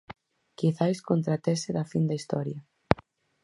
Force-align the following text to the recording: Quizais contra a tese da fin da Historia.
Quizais 0.59 0.99
contra 1.09 1.31
a 1.35 1.41
tese 1.45 1.69
da 1.77 1.85
fin 1.91 2.03
da 2.07 2.17
Historia. 2.19 2.59